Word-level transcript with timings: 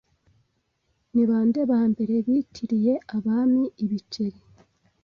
Ni 1.13 1.23
bande 1.29 1.61
ba 1.71 1.81
mbere 1.91 2.13
bitiriye 2.25 2.93
abami 3.15 3.63
ibiceri 3.83 4.39